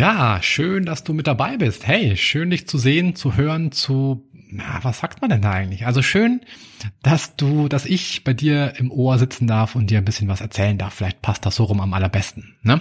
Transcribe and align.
Ja, 0.00 0.38
schön, 0.40 0.86
dass 0.86 1.04
du 1.04 1.12
mit 1.12 1.26
dabei 1.26 1.58
bist. 1.58 1.86
Hey, 1.86 2.16
schön 2.16 2.48
dich 2.48 2.66
zu 2.66 2.78
sehen, 2.78 3.16
zu 3.16 3.36
hören, 3.36 3.70
zu, 3.70 4.26
na, 4.32 4.78
was 4.80 5.00
sagt 5.00 5.20
man 5.20 5.28
denn 5.28 5.42
da 5.42 5.50
eigentlich? 5.50 5.86
Also 5.86 6.00
schön, 6.00 6.40
dass 7.02 7.36
du, 7.36 7.68
dass 7.68 7.84
ich 7.84 8.24
bei 8.24 8.32
dir 8.32 8.72
im 8.78 8.90
Ohr 8.90 9.18
sitzen 9.18 9.46
darf 9.46 9.76
und 9.76 9.90
dir 9.90 9.98
ein 9.98 10.06
bisschen 10.06 10.28
was 10.28 10.40
erzählen 10.40 10.78
darf. 10.78 10.94
Vielleicht 10.94 11.20
passt 11.20 11.44
das 11.44 11.56
so 11.56 11.64
rum 11.64 11.82
am 11.82 11.92
allerbesten, 11.92 12.56
ne? 12.62 12.80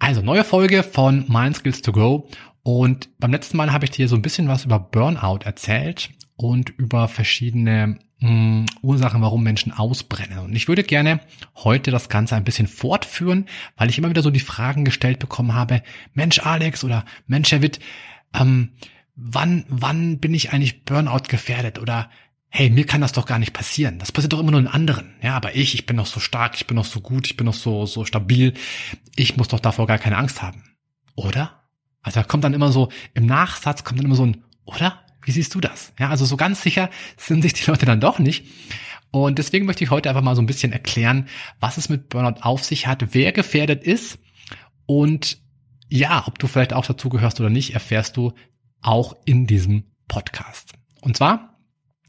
Also, 0.00 0.22
neue 0.22 0.42
Folge 0.42 0.82
von 0.82 1.24
Mind 1.28 1.54
Skills 1.54 1.82
to 1.82 1.92
Go. 1.92 2.28
Und 2.64 3.16
beim 3.20 3.30
letzten 3.30 3.56
Mal 3.56 3.72
habe 3.72 3.84
ich 3.84 3.92
dir 3.92 4.08
so 4.08 4.16
ein 4.16 4.22
bisschen 4.22 4.48
was 4.48 4.64
über 4.64 4.80
Burnout 4.80 5.44
erzählt 5.44 6.10
und 6.36 6.70
über 6.70 7.08
verschiedene 7.08 7.98
mh, 8.20 8.28
hm, 8.28 8.66
Ursachen, 8.82 9.22
warum 9.22 9.42
Menschen 9.42 9.72
ausbrennen. 9.72 10.38
Und 10.38 10.54
ich 10.54 10.68
würde 10.68 10.82
gerne 10.82 11.20
heute 11.56 11.90
das 11.90 12.08
Ganze 12.08 12.36
ein 12.36 12.44
bisschen 12.44 12.66
fortführen, 12.66 13.46
weil 13.76 13.90
ich 13.90 13.98
immer 13.98 14.10
wieder 14.10 14.22
so 14.22 14.30
die 14.30 14.40
Fragen 14.40 14.84
gestellt 14.84 15.18
bekommen 15.18 15.54
habe, 15.54 15.82
Mensch 16.12 16.40
Alex 16.40 16.84
oder 16.84 17.04
Mensch 17.26 17.52
Herr 17.52 17.62
Witt, 17.62 17.80
ähm, 18.34 18.70
wann, 19.14 19.64
wann 19.68 20.18
bin 20.18 20.34
ich 20.34 20.52
eigentlich 20.52 20.84
Burnout 20.84 21.28
gefährdet? 21.28 21.78
Oder 21.78 22.10
hey, 22.48 22.70
mir 22.70 22.86
kann 22.86 23.00
das 23.00 23.12
doch 23.12 23.26
gar 23.26 23.40
nicht 23.40 23.52
passieren. 23.52 23.98
Das 23.98 24.12
passiert 24.12 24.32
doch 24.32 24.38
immer 24.38 24.52
nur 24.52 24.60
in 24.60 24.68
anderen. 24.68 25.14
Ja, 25.22 25.34
aber 25.34 25.56
ich, 25.56 25.74
ich 25.74 25.86
bin 25.86 25.96
noch 25.96 26.06
so 26.06 26.20
stark, 26.20 26.54
ich 26.54 26.66
bin 26.66 26.76
noch 26.76 26.84
so 26.84 27.00
gut, 27.00 27.26
ich 27.26 27.36
bin 27.36 27.46
noch 27.46 27.54
so, 27.54 27.84
so 27.84 28.04
stabil. 28.04 28.54
Ich 29.16 29.36
muss 29.36 29.48
doch 29.48 29.60
davor 29.60 29.88
gar 29.88 29.98
keine 29.98 30.18
Angst 30.18 30.40
haben. 30.40 30.62
Oder? 31.16 31.64
Also 32.02 32.20
da 32.20 32.24
kommt 32.24 32.44
dann 32.44 32.54
immer 32.54 32.70
so, 32.70 32.90
im 33.14 33.26
Nachsatz 33.26 33.82
kommt 33.82 33.98
dann 33.98 34.06
immer 34.06 34.14
so 34.14 34.26
ein, 34.26 34.44
oder? 34.66 35.00
Wie 35.24 35.30
siehst 35.30 35.54
du 35.54 35.60
das? 35.60 35.92
Ja, 35.98 36.10
also 36.10 36.24
so 36.24 36.36
ganz 36.36 36.62
sicher 36.62 36.90
sind 37.16 37.42
sich 37.42 37.54
die 37.54 37.68
Leute 37.70 37.86
dann 37.86 38.00
doch 38.00 38.18
nicht. 38.18 38.46
Und 39.10 39.38
deswegen 39.38 39.66
möchte 39.66 39.84
ich 39.84 39.90
heute 39.90 40.08
einfach 40.08 40.22
mal 40.22 40.34
so 40.34 40.42
ein 40.42 40.46
bisschen 40.46 40.72
erklären, 40.72 41.28
was 41.60 41.76
es 41.76 41.88
mit 41.88 42.08
Burnout 42.08 42.40
auf 42.42 42.64
sich 42.64 42.86
hat, 42.86 43.14
wer 43.14 43.32
gefährdet 43.32 43.84
ist 43.84 44.18
und 44.86 45.38
ja, 45.88 46.24
ob 46.26 46.38
du 46.38 46.46
vielleicht 46.46 46.72
auch 46.72 46.86
dazu 46.86 47.08
gehörst 47.08 47.40
oder 47.40 47.50
nicht, 47.50 47.74
erfährst 47.74 48.16
du 48.16 48.32
auch 48.80 49.14
in 49.24 49.46
diesem 49.46 49.92
Podcast. 50.08 50.72
Und 51.00 51.16
zwar, 51.16 51.58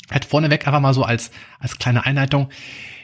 halt 0.10 0.26
vorneweg 0.26 0.66
einfach 0.68 0.80
mal 0.80 0.94
so 0.94 1.04
als, 1.04 1.32
als 1.60 1.78
kleine 1.78 2.06
Einleitung. 2.06 2.50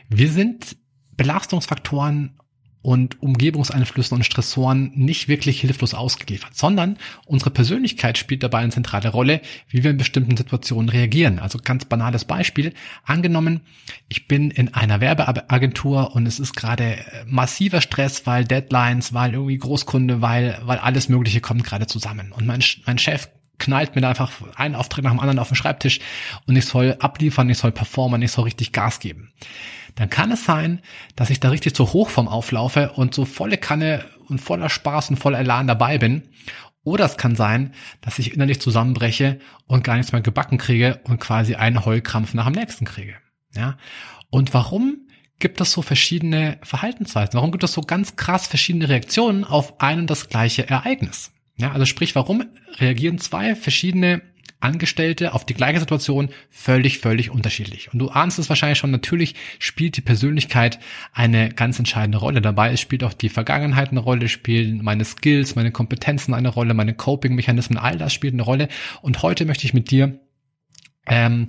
Wir 0.09 0.31
sind 0.31 0.77
Belastungsfaktoren 1.11 2.37
und 2.81 3.21
Umgebungseinflüssen 3.21 4.17
und 4.17 4.23
Stressoren 4.23 4.91
nicht 4.95 5.27
wirklich 5.27 5.61
hilflos 5.61 5.93
ausgeliefert, 5.93 6.55
sondern 6.55 6.97
unsere 7.25 7.51
Persönlichkeit 7.51 8.17
spielt 8.17 8.41
dabei 8.41 8.59
eine 8.59 8.71
zentrale 8.71 9.09
Rolle, 9.09 9.41
wie 9.69 9.83
wir 9.83 9.91
in 9.91 9.97
bestimmten 9.97 10.35
Situationen 10.35 10.89
reagieren. 10.89 11.39
Also 11.39 11.59
ganz 11.63 11.85
banales 11.85 12.25
Beispiel. 12.25 12.73
Angenommen, 13.03 13.61
ich 14.09 14.27
bin 14.27 14.49
in 14.49 14.73
einer 14.73 14.99
Werbeagentur 14.99 16.15
und 16.15 16.25
es 16.25 16.39
ist 16.39 16.55
gerade 16.55 16.97
massiver 17.27 17.81
Stress, 17.81 18.25
weil 18.25 18.45
Deadlines, 18.45 19.13
weil 19.13 19.33
irgendwie 19.33 19.57
Großkunde, 19.57 20.21
weil, 20.21 20.59
weil 20.63 20.79
alles 20.79 21.07
Mögliche 21.07 21.41
kommt 21.41 21.63
gerade 21.63 21.85
zusammen. 21.85 22.31
Und 22.31 22.47
mein, 22.47 22.63
mein 22.85 22.97
Chef 22.97 23.29
knallt 23.59 23.93
mir 23.93 24.01
da 24.01 24.09
einfach 24.09 24.31
einen 24.55 24.73
Auftrag 24.73 25.03
nach 25.03 25.11
dem 25.11 25.19
anderen 25.19 25.37
auf 25.37 25.49
den 25.49 25.55
Schreibtisch 25.55 25.99
und 26.47 26.55
ich 26.55 26.65
soll 26.65 26.97
abliefern, 26.99 27.47
ich 27.47 27.59
soll 27.59 27.71
performen, 27.71 28.23
ich 28.23 28.31
soll 28.31 28.45
richtig 28.45 28.71
Gas 28.71 28.99
geben 28.99 29.31
dann 29.95 30.09
kann 30.09 30.31
es 30.31 30.45
sein, 30.45 30.81
dass 31.15 31.29
ich 31.29 31.39
da 31.39 31.49
richtig 31.49 31.75
zur 31.75 31.93
Hochform 31.93 32.27
auflaufe 32.27 32.91
und 32.91 33.13
so 33.13 33.25
volle 33.25 33.57
Kanne 33.57 34.05
und 34.27 34.39
voller 34.39 34.69
Spaß 34.69 35.09
und 35.09 35.17
voller 35.17 35.39
Elan 35.39 35.67
dabei 35.67 35.97
bin. 35.97 36.23
Oder 36.83 37.05
es 37.05 37.17
kann 37.17 37.35
sein, 37.35 37.73
dass 38.01 38.17
ich 38.17 38.33
innerlich 38.33 38.59
zusammenbreche 38.59 39.39
und 39.67 39.83
gar 39.83 39.97
nichts 39.97 40.11
mehr 40.11 40.21
gebacken 40.21 40.57
kriege 40.57 40.99
und 41.03 41.19
quasi 41.19 41.55
einen 41.55 41.85
Heulkrampf 41.85 42.33
nach 42.33 42.45
dem 42.45 42.55
nächsten 42.55 42.85
kriege. 42.85 43.15
Ja. 43.55 43.77
Und 44.29 44.53
warum 44.53 45.07
gibt 45.39 45.61
es 45.61 45.71
so 45.71 45.81
verschiedene 45.81 46.57
Verhaltensweisen? 46.63 47.33
Warum 47.33 47.51
gibt 47.51 47.63
es 47.63 47.73
so 47.73 47.81
ganz 47.81 48.15
krass 48.15 48.47
verschiedene 48.47 48.89
Reaktionen 48.89 49.43
auf 49.43 49.79
ein 49.79 49.99
und 49.99 50.09
das 50.09 50.29
gleiche 50.29 50.67
Ereignis? 50.67 51.31
Ja, 51.55 51.71
also 51.73 51.85
sprich, 51.85 52.15
warum 52.15 52.45
reagieren 52.79 53.19
zwei 53.19 53.55
verschiedene 53.55 54.21
Angestellte 54.61 55.33
auf 55.33 55.45
die 55.45 55.53
gleiche 55.53 55.79
Situation 55.79 56.29
völlig, 56.49 56.99
völlig 56.99 57.29
unterschiedlich. 57.29 57.91
Und 57.91 57.99
du 57.99 58.09
ahnst 58.09 58.39
es 58.39 58.49
wahrscheinlich 58.49 58.77
schon, 58.77 58.91
natürlich 58.91 59.35
spielt 59.59 59.97
die 59.97 60.01
Persönlichkeit 60.01 60.79
eine 61.13 61.49
ganz 61.49 61.79
entscheidende 61.79 62.19
Rolle 62.19 62.41
dabei. 62.41 62.71
Es 62.71 62.79
spielt 62.79 63.03
auch 63.03 63.13
die 63.13 63.29
Vergangenheit 63.29 63.89
eine 63.89 63.99
Rolle, 63.99 64.29
spielen 64.29 64.83
meine 64.83 65.05
Skills, 65.05 65.55
meine 65.55 65.71
Kompetenzen 65.71 66.33
eine 66.33 66.49
Rolle, 66.49 66.73
meine 66.73 66.93
Coping-Mechanismen, 66.93 67.77
all 67.77 67.97
das 67.97 68.13
spielt 68.13 68.33
eine 68.33 68.43
Rolle. 68.43 68.67
Und 69.01 69.21
heute 69.21 69.45
möchte 69.45 69.65
ich 69.65 69.73
mit 69.73 69.91
dir 69.91 70.19
ähm, 71.07 71.47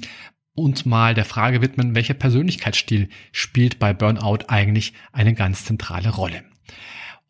uns 0.54 0.84
mal 0.84 1.14
der 1.14 1.24
Frage 1.24 1.62
widmen, 1.62 1.94
welcher 1.94 2.14
Persönlichkeitsstil 2.14 3.08
spielt 3.30 3.78
bei 3.78 3.92
Burnout 3.92 4.46
eigentlich 4.48 4.92
eine 5.12 5.34
ganz 5.34 5.64
zentrale 5.64 6.10
Rolle. 6.10 6.44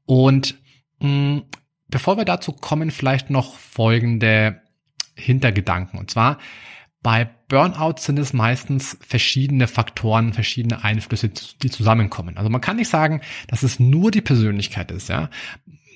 Und 0.07 0.57
mh, 1.01 1.43
bevor 1.89 2.17
wir 2.17 2.25
dazu 2.25 2.53
kommen, 2.53 2.91
vielleicht 2.91 3.31
noch 3.31 3.57
folgende 3.57 4.62
Hintergedanken. 5.23 5.99
Und 5.99 6.11
zwar 6.11 6.39
bei 7.03 7.29
Burnout 7.49 7.97
sind 7.99 8.19
es 8.19 8.33
meistens 8.33 8.97
verschiedene 9.07 9.67
Faktoren, 9.67 10.33
verschiedene 10.33 10.85
Einflüsse, 10.85 11.29
die 11.29 11.71
zusammenkommen. 11.71 12.37
Also 12.37 12.49
man 12.49 12.61
kann 12.61 12.77
nicht 12.77 12.89
sagen, 12.89 13.21
dass 13.49 13.65
es 13.65 13.81
nur 13.81 14.11
die 14.11 14.21
Persönlichkeit 14.21 14.91
ist, 14.91 15.09
ja. 15.09 15.29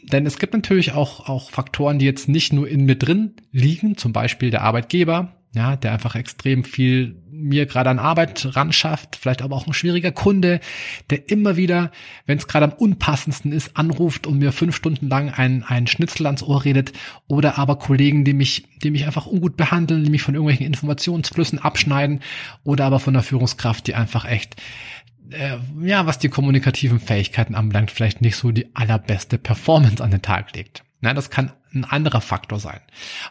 Denn 0.03 0.27
es 0.27 0.39
gibt 0.39 0.53
natürlich 0.53 0.93
auch, 0.93 1.29
auch 1.29 1.51
Faktoren, 1.51 1.99
die 1.99 2.05
jetzt 2.05 2.29
nicht 2.29 2.53
nur 2.53 2.69
in 2.69 2.85
mir 2.85 2.97
drin 2.97 3.35
liegen, 3.51 3.97
zum 3.97 4.13
Beispiel 4.13 4.51
der 4.51 4.63
Arbeitgeber, 4.63 5.37
ja, 5.55 5.77
der 5.77 5.93
einfach 5.93 6.15
extrem 6.15 6.65
viel 6.65 7.23
mir 7.37 7.67
gerade 7.67 7.91
an 7.91 7.99
Arbeit 7.99 8.57
ran 8.57 8.73
vielleicht 8.73 9.43
aber 9.43 9.57
auch 9.57 9.67
ein 9.67 9.73
schwieriger 9.73 10.13
Kunde, 10.13 10.61
der 11.11 11.29
immer 11.31 11.57
wieder, 11.57 11.91
wenn 12.27 12.39
es 12.39 12.47
gerade 12.47 12.67
am 12.67 12.73
unpassendsten 12.73 13.53
ist, 13.53 13.77
anruft 13.77 14.27
und 14.27 14.39
mir 14.39 14.53
fünf 14.53 14.77
Stunden 14.77 15.09
lang 15.09 15.31
ein, 15.31 15.65
ein 15.65 15.87
Schnitzel 15.87 16.27
ans 16.27 16.43
Ohr 16.43 16.65
redet 16.65 16.93
oder 17.29 17.59
aber 17.59 17.77
Kollegen, 17.77 18.25
die 18.25 18.35
mich, 18.35 18.67
die 18.83 18.91
mich 18.91 19.07
einfach 19.07 19.27
ungut 19.27 19.57
behandeln, 19.57 20.05
die 20.05 20.11
mich 20.11 20.23
von 20.23 20.35
irgendwelchen 20.35 20.67
Informationsflüssen 20.67 21.59
abschneiden 21.59 22.21
oder 22.65 22.85
aber 22.85 23.01
von 23.01 23.15
der 23.15 23.23
Führungskraft, 23.23 23.87
die 23.87 23.95
einfach 23.95 24.25
echt 24.25 24.57
äh, 25.31 25.59
ja, 25.83 26.07
was 26.07 26.19
die 26.19 26.29
kommunikativen 26.29 27.01
Fähigkeiten 27.01 27.55
anbelangt, 27.55 27.91
vielleicht 27.91 28.21
nicht 28.21 28.37
so 28.37 28.53
die 28.53 28.75
allerbeste 28.75 29.39
Performance 29.39 30.03
an 30.03 30.11
den 30.11 30.23
Tag 30.23 30.55
legt. 30.55 30.85
Na, 31.01 31.15
das 31.15 31.31
kann 31.31 31.53
ein 31.75 31.85
anderer 31.85 32.21
Faktor 32.21 32.59
sein. 32.59 32.81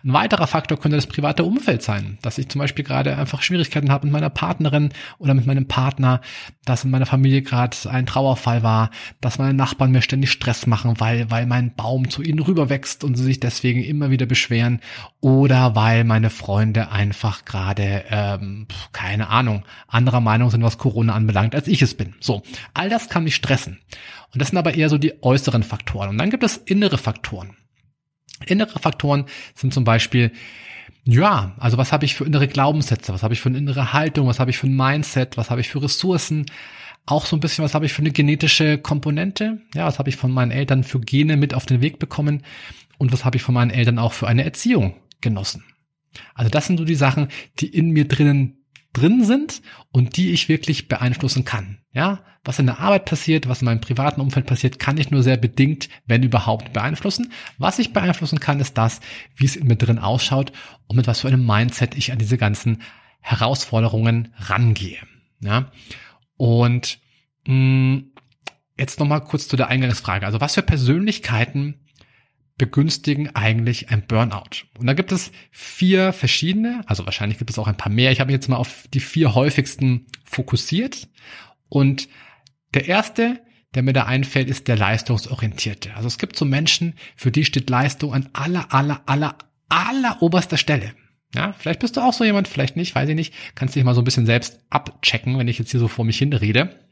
Ein 0.03 0.13
weiterer 0.13 0.47
Faktor 0.47 0.79
könnte 0.79 0.97
das 0.97 1.07
private 1.07 1.44
Umfeld 1.44 1.81
sein, 1.81 2.18
dass 2.22 2.38
ich 2.38 2.50
zum 2.50 2.59
Beispiel 2.59 2.85
gerade 2.85 3.18
einfach 3.18 3.41
Schwierigkeiten 3.41 3.91
habe 3.91 4.06
mit 4.06 4.13
meiner 4.13 4.29
Partnerin 4.29 4.90
oder 5.18 5.34
mit 5.34 5.46
meinem 5.46 5.68
Partner, 5.68 6.22
dass 6.63 6.84
in 6.84 6.91
meiner 6.91 7.06
Familie 7.06 7.41
gerade 7.41 7.78
ein 7.90 8.06
Trauerfall 8.06 8.63
war, 8.63 8.91
dass 9.22 9.40
meine 9.40 9.53
Nachbarn 9.53 9.91
mir 9.91 10.01
ständig 10.01 10.31
Stress 10.31 10.68
machen, 10.68 11.00
weil, 11.00 11.29
weil 11.31 11.45
mein 11.45 11.75
Baum 11.75 12.09
zu 12.09 12.22
ihnen 12.22 12.40
rüberwächst 12.40 13.03
und 13.03 13.16
sie 13.16 13.24
sich 13.24 13.40
deswegen 13.40 13.84
immer 13.84 14.09
wieder 14.12 14.25
beschweren 14.25 14.79
oder 15.22 15.75
weil 15.75 16.03
meine 16.03 16.29
Freunde 16.29 16.91
einfach 16.91 17.45
gerade, 17.45 18.06
ähm, 18.09 18.68
keine 18.91 19.29
Ahnung, 19.29 19.66
anderer 19.88 20.22
Meinung 20.22 20.50
sind, 20.50 20.63
was 20.63 20.78
Corona 20.78 21.13
anbelangt, 21.13 21.56
als 21.56 21.68
ich 21.68 21.81
es 21.81 21.95
bin. 21.95 22.13
So, 22.19 22.44
all 22.74 22.89
das 22.89 23.09
kann 23.09 23.24
mich 23.24 23.36
stressen. 23.36 23.80
Und 24.33 24.42
das 24.42 24.50
sind 24.50 24.57
aber 24.57 24.75
eher 24.75 24.89
so 24.89 24.98
die 24.98 25.24
äußeren 25.24 25.63
Faktoren. 25.63 26.09
Und 26.09 26.18
dann 26.18 26.30
gibt 26.30 26.44
es 26.44 26.57
innere 26.57 26.98
Faktoren. 26.98 27.56
Innere 28.45 28.79
Faktoren 28.79 29.25
sind 29.53 29.73
zum 29.73 29.83
Beispiel, 29.83 30.31
ja, 31.05 31.55
also 31.57 31.77
was 31.77 31.91
habe 31.91 32.05
ich 32.05 32.15
für 32.15 32.25
innere 32.25 32.47
Glaubenssätze, 32.47 33.13
was 33.13 33.23
habe 33.23 33.33
ich 33.33 33.41
für 33.41 33.49
eine 33.49 33.57
innere 33.57 33.93
Haltung, 33.93 34.27
was 34.27 34.39
habe 34.39 34.51
ich 34.51 34.57
für 34.57 34.67
ein 34.67 34.75
Mindset, 34.75 35.37
was 35.37 35.49
habe 35.49 35.61
ich 35.61 35.69
für 35.69 35.81
Ressourcen, 35.81 36.45
auch 37.05 37.25
so 37.25 37.35
ein 37.35 37.39
bisschen, 37.39 37.63
was 37.63 37.75
habe 37.75 37.85
ich 37.85 37.93
für 37.93 38.01
eine 38.01 38.11
genetische 38.11 38.77
Komponente, 38.77 39.61
ja, 39.73 39.85
was 39.85 39.99
habe 39.99 40.09
ich 40.09 40.15
von 40.15 40.31
meinen 40.31 40.51
Eltern 40.51 40.83
für 40.83 40.99
Gene 40.99 41.37
mit 41.37 41.53
auf 41.53 41.65
den 41.65 41.81
Weg 41.81 41.99
bekommen? 41.99 42.43
Und 42.97 43.11
was 43.11 43.25
habe 43.25 43.37
ich 43.37 43.43
von 43.43 43.53
meinen 43.53 43.71
Eltern 43.71 43.99
auch 43.99 44.13
für 44.13 44.27
eine 44.27 44.45
Erziehung 44.45 44.95
genossen. 45.21 45.63
Also 46.33 46.49
das 46.49 46.67
sind 46.67 46.77
so 46.77 46.85
die 46.85 46.95
Sachen, 46.95 47.27
die 47.59 47.67
in 47.67 47.89
mir 47.89 48.07
drinnen 48.07 48.64
drin 48.95 49.24
sind 49.24 49.62
und 49.92 50.18
die 50.18 50.31
ich 50.31 50.50
wirklich 50.50 50.88
beeinflussen 50.88 51.45
kann. 51.45 51.80
Ja, 51.92 52.24
was 52.44 52.59
in 52.59 52.65
der 52.65 52.80
Arbeit 52.80 53.06
passiert, 53.06 53.47
was 53.47 53.62
in 53.62 53.65
meinem 53.65 53.81
privaten 53.81 54.21
Umfeld 54.21 54.45
passiert, 54.45 54.80
kann 54.80 54.97
ich 54.97 55.12
nur 55.12 55.24
sehr 55.24 55.38
bedingt, 55.38 55.89
wenn 56.06 56.24
überhaupt, 56.24 56.74
beeinflussen. 56.74 57.31
Was 57.57 57.80
ich 57.80 57.94
beeinflussen 57.94 58.39
kann, 58.39 58.59
ist 58.59 58.77
das, 58.77 59.01
wie 59.36 59.45
es 59.45 59.56
in 59.56 59.68
mir 59.68 59.75
drin 59.75 60.00
ausschaut 60.00 60.51
und 60.88 60.95
mit 60.95 61.07
was 61.07 61.21
für 61.21 61.27
einem 61.27 61.45
Mindset 61.45 61.95
ich 61.95 62.12
an 62.12 62.19
diese 62.19 62.38
ganzen 62.38 62.81
Herausforderungen 63.21 64.33
rangehe. 64.38 65.00
Ja, 65.42 65.71
und 66.38 67.00
mh, 67.47 67.53
mm, 67.53 68.12
jetzt 68.77 69.00
nochmal 69.00 69.24
kurz 69.24 69.47
zu 69.47 69.56
der 69.56 69.69
Eingangsfrage. 69.69 70.25
Also 70.25 70.42
was 70.42 70.56
für 70.56 70.62
Persönlichkeiten 70.62 71.84
begünstigen 72.57 73.36
eigentlich 73.36 73.90
ein 73.90 74.06
Burnout? 74.07 74.66
Und 74.78 74.88
da 74.88 74.94
gibt 74.94 75.12
es 75.12 75.31
vier 75.52 76.13
verschiedene, 76.13 76.84
also 76.88 77.06
wahrscheinlich 77.06 77.38
gibt 77.38 77.50
es 77.50 77.60
auch 77.60 77.68
ein 77.68 77.78
paar 77.78 77.92
mehr. 77.92 78.12
Ich 78.12 78.19
habe 78.19 78.28
mich 78.28 78.36
jetzt 78.36 78.50
mal 78.50 78.57
auf 78.57 78.86
die 78.94 79.00
vier 79.00 79.36
häufigsten 79.36 80.07
fokussiert. 80.24 81.07
Und 81.69 82.07
der 82.74 82.88
erste, 82.88 83.42
der 83.74 83.84
mir 83.84 83.94
da 83.94 84.04
einfällt, 84.04 84.50
ist 84.50 84.68
der 84.68 84.78
leistungsorientierte. 84.78 85.96
Also 85.96 86.07
es 86.07 86.18
gibt 86.18 86.36
so 86.38 86.46
Menschen, 86.46 86.94
für 87.16 87.31
die 87.31 87.46
steht 87.46 87.69
Leistung 87.69 88.13
an 88.13 88.30
aller, 88.34 88.74
aller, 88.74 89.02
aller, 89.06 89.38
aller 89.69 90.22
oberster 90.22 90.57
Stelle. 90.57 90.94
Ja, 91.34 91.54
vielleicht 91.54 91.81
bist 91.81 91.98
du 91.98 92.02
auch 92.02 92.13
so 92.13 92.24
jemand, 92.24 92.48
vielleicht 92.48 92.78
nicht, 92.78 92.96
weiß 92.96 93.10
ich 93.10 93.16
nicht. 93.16 93.34
Kannst 93.56 93.75
dich 93.75 93.84
mal 93.84 93.94
so 93.94 94.02
ein 94.02 94.06
bisschen 94.06 94.25
selbst 94.25 94.60
abchecken, 94.69 95.38
wenn 95.38 95.50
ich 95.50 95.60
jetzt 95.60 95.72
hier 95.72 95.81
so 95.81 95.90
vor 95.90 96.06
mich 96.06 96.18
hin 96.18 96.31
rede. 96.31 96.84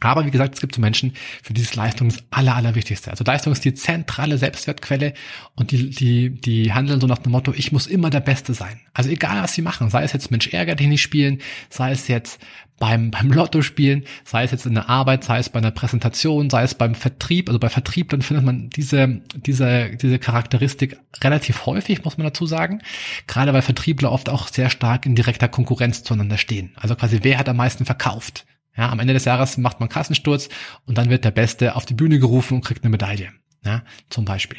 Aber 0.00 0.26
wie 0.26 0.30
gesagt, 0.30 0.54
es 0.54 0.60
gibt 0.60 0.74
so 0.74 0.80
Menschen, 0.80 1.14
für 1.42 1.52
die 1.52 1.62
ist 1.62 1.74
Leistung 1.76 2.08
das 2.08 2.22
Aller, 2.30 2.54
Allerwichtigste. 2.54 3.10
Also 3.10 3.24
Leistung 3.24 3.52
ist 3.52 3.64
die 3.64 3.74
zentrale 3.74 4.38
Selbstwertquelle 4.38 5.14
und 5.54 5.72
die, 5.72 5.90
die, 5.90 6.30
die 6.30 6.72
handeln 6.72 7.00
so 7.00 7.06
nach 7.06 7.18
dem 7.18 7.32
Motto, 7.32 7.52
ich 7.54 7.72
muss 7.72 7.86
immer 7.86 8.10
der 8.10 8.20
Beste 8.20 8.54
sein. 8.54 8.80
Also 8.94 9.10
egal, 9.10 9.42
was 9.42 9.54
sie 9.54 9.62
machen, 9.62 9.90
sei 9.90 10.04
es 10.04 10.12
jetzt 10.12 10.30
Mensch 10.30 10.48
ärger 10.48 10.74
dich 10.76 10.86
nicht 10.86 11.02
spielen, 11.02 11.38
sei 11.68 11.92
es 11.92 12.08
jetzt 12.08 12.40
beim, 12.78 13.10
beim 13.12 13.32
Lotto 13.32 13.62
spielen, 13.62 14.04
sei 14.24 14.44
es 14.44 14.50
jetzt 14.50 14.66
in 14.66 14.74
der 14.74 14.88
Arbeit, 14.88 15.24
sei 15.24 15.38
es 15.38 15.48
bei 15.48 15.58
einer 15.58 15.70
Präsentation, 15.70 16.50
sei 16.50 16.62
es 16.62 16.74
beim 16.74 16.94
Vertrieb. 16.94 17.48
Also 17.48 17.58
bei 17.58 17.68
Vertrieb, 17.68 18.10
dann 18.10 18.22
findet 18.22 18.44
man 18.44 18.70
diese, 18.70 19.20
diese, 19.34 19.96
diese 19.96 20.18
Charakteristik 20.18 20.98
relativ 21.22 21.66
häufig, 21.66 22.04
muss 22.04 22.18
man 22.18 22.26
dazu 22.26 22.46
sagen. 22.46 22.80
Gerade 23.26 23.52
weil 23.52 23.62
Vertriebler 23.62 24.12
oft 24.12 24.28
auch 24.28 24.48
sehr 24.48 24.70
stark 24.70 25.06
in 25.06 25.14
direkter 25.14 25.48
Konkurrenz 25.48 26.02
zueinander 26.02 26.38
stehen. 26.38 26.72
Also 26.76 26.94
quasi, 26.94 27.20
wer 27.22 27.38
hat 27.38 27.48
am 27.48 27.56
meisten 27.56 27.84
verkauft? 27.84 28.46
Ja, 28.78 28.90
am 28.90 29.00
Ende 29.00 29.12
des 29.12 29.24
Jahres 29.24 29.58
macht 29.58 29.80
man 29.80 29.88
Kassensturz 29.88 30.48
und 30.86 30.96
dann 30.96 31.10
wird 31.10 31.24
der 31.24 31.32
Beste 31.32 31.74
auf 31.74 31.84
die 31.84 31.94
Bühne 31.94 32.20
gerufen 32.20 32.54
und 32.54 32.64
kriegt 32.64 32.84
eine 32.84 32.90
Medaille. 32.90 33.30
Ja, 33.64 33.82
zum 34.08 34.24
Beispiel. 34.24 34.58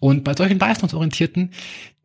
Und 0.00 0.24
bei 0.24 0.34
solchen 0.34 0.58
leistungsorientierten, 0.58 1.52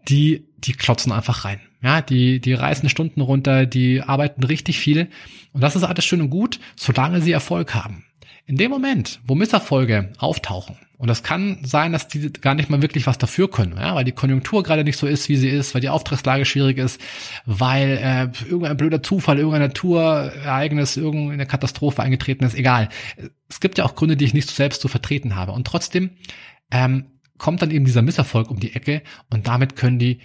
die, 0.08 0.48
die 0.60 0.74
klotzen 0.74 1.12
einfach 1.12 1.44
rein. 1.44 1.60
Ja, 1.82 2.02
die, 2.02 2.40
die 2.40 2.54
reißen 2.54 2.90
Stunden 2.90 3.22
runter, 3.22 3.66
die 3.66 4.02
arbeiten 4.02 4.44
richtig 4.44 4.80
viel. 4.80 5.10
Und 5.52 5.62
das 5.62 5.76
ist 5.76 5.84
alles 5.84 6.06
schön 6.06 6.22
und 6.22 6.30
gut, 6.30 6.60
solange 6.76 7.22
sie 7.22 7.32
Erfolg 7.32 7.74
haben. 7.74 8.06
In 8.48 8.58
dem 8.58 8.70
Moment, 8.70 9.20
wo 9.26 9.34
Misserfolge 9.36 10.14
auftauchen, 10.20 10.78
und 10.98 11.10
das 11.10 11.24
kann 11.24 11.60
sein, 11.64 11.92
dass 11.92 12.08
die 12.08 12.32
gar 12.32 12.56
nicht 12.56 12.70
mal 12.70 12.82
wirklich 12.82 13.06
was 13.06 13.18
dafür 13.18 13.50
können, 13.50 13.76
ja, 13.78 13.96
weil 13.96 14.06
die 14.06 14.14
Konjunktur 14.14 14.64
gerade 14.64 14.84
nicht 14.84 14.98
so 14.98 15.08
ist, 15.08 15.28
wie 15.28 15.36
sie 15.36 15.50
ist, 15.50 15.74
weil 15.74 15.82
die 15.82 15.90
Auftragslage 15.90 16.46
schwierig 16.46 16.78
ist, 16.78 17.02
weil 17.46 18.00
äh, 18.02 18.48
irgendein 18.48 18.78
blöder 18.78 19.04
Zufall, 19.04 19.38
irgendein 19.38 19.64
Naturereignis, 19.64 20.96
irgendeine 20.96 21.46
Katastrophe 21.46 22.02
eingetreten 22.02 22.46
ist, 22.46 22.56
egal. 22.56 22.90
Es 23.50 23.60
gibt 23.60 23.78
ja 23.78 23.84
auch 23.84 23.96
Gründe, 23.96 24.16
die 24.16 24.26
ich 24.26 24.34
nicht 24.34 24.50
selbst 24.50 24.82
zu 24.82 24.88
vertreten 24.88 25.36
habe. 25.36 25.52
Und 25.52 25.68
trotzdem 25.68 26.12
ähm, 26.72 27.08
kommt 27.38 27.62
dann 27.62 27.72
eben 27.72 27.86
dieser 27.86 28.02
Misserfolg 28.02 28.50
um 28.50 28.60
die 28.60 28.74
Ecke 28.74 29.02
und 29.30 29.48
damit 29.48 29.76
können 29.76 30.00
die 30.00 30.22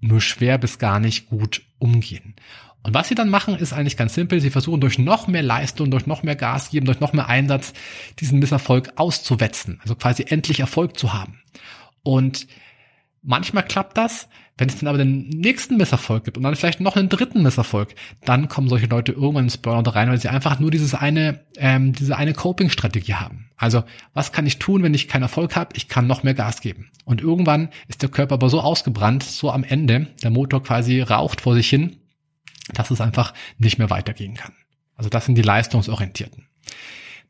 nur 0.00 0.20
schwer 0.20 0.58
bis 0.58 0.78
gar 0.78 1.00
nicht 1.00 1.26
gut 1.26 1.62
umgehen. 1.80 2.34
Und 2.82 2.94
was 2.94 3.08
sie 3.08 3.14
dann 3.14 3.28
machen, 3.28 3.56
ist 3.56 3.72
eigentlich 3.72 3.96
ganz 3.96 4.14
simpel. 4.14 4.40
Sie 4.40 4.50
versuchen 4.50 4.80
durch 4.80 4.98
noch 4.98 5.26
mehr 5.26 5.42
Leistung, 5.42 5.90
durch 5.90 6.06
noch 6.06 6.22
mehr 6.22 6.36
Gas 6.36 6.70
geben, 6.70 6.86
durch 6.86 7.00
noch 7.00 7.12
mehr 7.12 7.28
Einsatz 7.28 7.74
diesen 8.20 8.38
Misserfolg 8.38 8.92
auszuwetzen. 8.96 9.78
Also 9.82 9.94
quasi 9.96 10.24
endlich 10.28 10.60
Erfolg 10.60 10.98
zu 10.98 11.12
haben. 11.12 11.42
Und 12.02 12.46
manchmal 13.22 13.64
klappt 13.64 13.98
das. 13.98 14.28
Wenn 14.60 14.68
es 14.68 14.78
dann 14.78 14.88
aber 14.88 14.98
den 14.98 15.30
nächsten 15.30 15.78
Misserfolg 15.78 16.24
gibt 16.24 16.36
und 16.36 16.42
dann 16.42 16.54
vielleicht 16.54 16.80
noch 16.80 16.94
einen 16.94 17.08
dritten 17.08 17.42
Misserfolg, 17.42 17.94
dann 18.26 18.46
kommen 18.48 18.68
solche 18.68 18.88
Leute 18.88 19.12
irgendwann 19.12 19.44
ins 19.44 19.56
Burnout 19.56 19.92
rein, 19.92 20.10
weil 20.10 20.20
sie 20.20 20.28
einfach 20.28 20.60
nur 20.60 20.70
dieses 20.70 20.94
eine, 20.94 21.40
ähm, 21.56 21.94
diese 21.94 22.18
eine 22.18 22.34
Coping-Strategie 22.34 23.14
haben. 23.14 23.48
Also, 23.56 23.84
was 24.12 24.32
kann 24.32 24.44
ich 24.44 24.58
tun, 24.58 24.82
wenn 24.82 24.92
ich 24.92 25.08
keinen 25.08 25.22
Erfolg 25.22 25.56
habe? 25.56 25.70
Ich 25.76 25.88
kann 25.88 26.06
noch 26.06 26.24
mehr 26.24 26.34
Gas 26.34 26.60
geben. 26.60 26.90
Und 27.06 27.22
irgendwann 27.22 27.70
ist 27.88 28.02
der 28.02 28.10
Körper 28.10 28.34
aber 28.34 28.50
so 28.50 28.60
ausgebrannt, 28.60 29.22
so 29.22 29.50
am 29.50 29.64
Ende, 29.64 30.08
der 30.22 30.30
Motor 30.30 30.62
quasi 30.62 31.00
raucht 31.00 31.40
vor 31.40 31.54
sich 31.54 31.70
hin, 31.70 31.96
dass 32.74 32.90
es 32.90 33.00
einfach 33.00 33.32
nicht 33.56 33.78
mehr 33.78 33.88
weitergehen 33.88 34.34
kann. 34.34 34.52
Also 34.94 35.08
das 35.08 35.24
sind 35.24 35.36
die 35.36 35.42
Leistungsorientierten. 35.42 36.48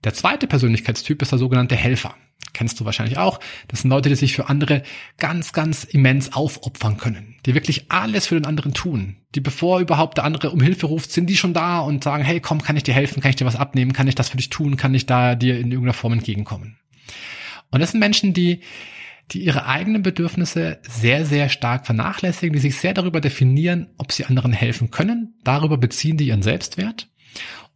Der 0.04 0.14
zweite 0.14 0.46
Persönlichkeitstyp 0.46 1.20
ist 1.22 1.32
der 1.32 1.38
sogenannte 1.38 1.76
Helfer. 1.76 2.14
Kennst 2.52 2.80
du 2.80 2.84
wahrscheinlich 2.84 3.18
auch. 3.18 3.38
Das 3.68 3.82
sind 3.82 3.90
Leute, 3.90 4.08
die 4.08 4.14
sich 4.16 4.34
für 4.34 4.48
andere 4.48 4.82
ganz, 5.18 5.52
ganz 5.52 5.84
immens 5.84 6.32
aufopfern 6.32 6.96
können. 6.96 7.36
Die 7.46 7.54
wirklich 7.54 7.90
alles 7.90 8.26
für 8.26 8.34
den 8.34 8.46
anderen 8.46 8.74
tun. 8.74 9.16
Die 9.34 9.40
bevor 9.40 9.80
überhaupt 9.80 10.16
der 10.16 10.24
andere 10.24 10.50
um 10.50 10.60
Hilfe 10.60 10.86
ruft, 10.86 11.12
sind 11.12 11.28
die 11.28 11.36
schon 11.36 11.54
da 11.54 11.80
und 11.80 12.02
sagen, 12.02 12.24
hey, 12.24 12.40
komm, 12.40 12.62
kann 12.62 12.76
ich 12.76 12.82
dir 12.82 12.94
helfen? 12.94 13.20
Kann 13.20 13.30
ich 13.30 13.36
dir 13.36 13.44
was 13.44 13.56
abnehmen? 13.56 13.92
Kann 13.92 14.08
ich 14.08 14.14
das 14.14 14.30
für 14.30 14.36
dich 14.36 14.50
tun? 14.50 14.76
Kann 14.76 14.94
ich 14.94 15.06
da 15.06 15.34
dir 15.34 15.54
in 15.54 15.70
irgendeiner 15.70 15.94
Form 15.94 16.14
entgegenkommen? 16.14 16.78
Und 17.70 17.80
das 17.80 17.92
sind 17.92 18.00
Menschen, 18.00 18.32
die 18.32 18.60
die 19.32 19.44
ihre 19.44 19.66
eigenen 19.66 20.02
Bedürfnisse 20.02 20.80
sehr, 20.82 21.24
sehr 21.24 21.48
stark 21.48 21.86
vernachlässigen, 21.86 22.52
die 22.52 22.58
sich 22.58 22.76
sehr 22.76 22.94
darüber 22.94 23.20
definieren, 23.20 23.88
ob 23.96 24.12
sie 24.12 24.24
anderen 24.24 24.52
helfen 24.52 24.90
können. 24.90 25.34
Darüber 25.44 25.78
beziehen 25.78 26.16
die 26.16 26.26
ihren 26.26 26.42
Selbstwert. 26.42 27.08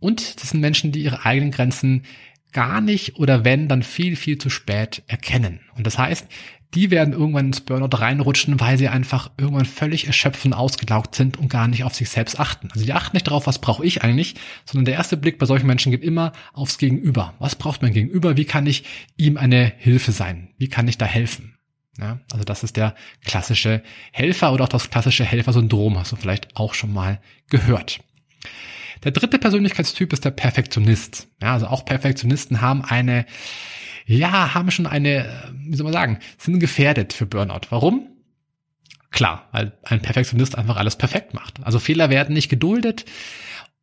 Und 0.05 0.43
das 0.43 0.51
sind 0.51 0.61
Menschen, 0.61 0.93
die 0.93 1.03
ihre 1.03 1.25
eigenen 1.25 1.51
Grenzen 1.51 2.03
gar 2.53 2.83
nicht 2.83 3.17
oder 3.17 3.43
wenn, 3.43 3.69
dann 3.69 3.83
viel, 3.83 4.17
viel 4.17 4.37
zu 4.37 4.51
spät 4.51 5.03
erkennen. 5.07 5.61
Und 5.77 5.87
das 5.87 5.97
heißt, 5.97 6.29
die 6.75 6.91
werden 6.91 7.15
irgendwann 7.15 7.47
ins 7.47 7.63
Burnout 7.63 7.97
reinrutschen, 7.97 8.61
weil 8.61 8.77
sie 8.77 8.89
einfach 8.89 9.31
irgendwann 9.39 9.65
völlig 9.65 10.07
erschöpft 10.07 10.45
und 10.45 10.53
ausgelaugt 10.53 11.15
sind 11.15 11.39
und 11.39 11.49
gar 11.49 11.69
nicht 11.69 11.85
auf 11.85 11.95
sich 11.95 12.11
selbst 12.11 12.39
achten. 12.39 12.69
Also 12.71 12.85
die 12.85 12.93
achten 12.93 13.17
nicht 13.17 13.29
darauf, 13.29 13.47
was 13.47 13.63
brauche 13.63 13.83
ich 13.83 14.03
eigentlich, 14.03 14.35
sondern 14.67 14.85
der 14.85 14.95
erste 14.95 15.17
Blick 15.17 15.39
bei 15.39 15.47
solchen 15.47 15.67
Menschen 15.67 15.91
geht 15.91 16.05
immer 16.05 16.33
aufs 16.53 16.77
Gegenüber. 16.77 17.33
Was 17.39 17.57
braucht 17.57 17.81
mein 17.81 17.95
Gegenüber? 17.95 18.37
Wie 18.37 18.45
kann 18.45 18.67
ich 18.67 18.85
ihm 19.17 19.39
eine 19.39 19.73
Hilfe 19.79 20.13
sein? 20.13 20.51
Wie 20.59 20.69
kann 20.69 20.87
ich 20.87 20.99
da 20.99 21.07
helfen? 21.07 21.57
Ja, 21.99 22.21
also 22.31 22.45
das 22.45 22.63
ist 22.63 22.77
der 22.77 22.95
klassische 23.25 23.83
Helfer 24.13 24.53
oder 24.53 24.65
auch 24.65 24.69
das 24.69 24.91
klassische 24.91 25.25
Helfersyndrom, 25.25 25.99
hast 25.99 26.13
du 26.13 26.17
vielleicht 26.17 26.57
auch 26.57 26.75
schon 26.75 26.93
mal 26.93 27.23
gehört. 27.49 28.01
Der 29.05 29.13
dritte 29.13 29.39
Persönlichkeitstyp 29.39 30.13
ist 30.13 30.25
der 30.25 30.31
Perfektionist. 30.31 31.29
Ja, 31.41 31.53
also 31.53 31.67
auch 31.67 31.85
Perfektionisten 31.85 32.61
haben 32.61 32.83
eine 32.85 33.27
ja, 34.07 34.55
haben 34.55 34.71
schon 34.71 34.87
eine, 34.87 35.53
wie 35.67 35.77
soll 35.77 35.85
man 35.85 35.93
sagen, 35.93 36.19
sind 36.39 36.61
gefährdet 36.61 37.13
für 37.13 37.27
Burnout. 37.27 37.69
Warum? 37.71 38.09
Klar, 39.11 39.49
weil 39.53 39.73
ein 39.85 40.03
Perfektionist 40.03 40.59
einfach 40.59 40.77
alles 40.77 40.97
perfekt 40.97 41.35
macht. 41.35 41.55
Also 41.63 41.79
Fehler 41.79 42.11
werden 42.11 42.35
nicht 42.35 42.49
geduldet 42.49 43.05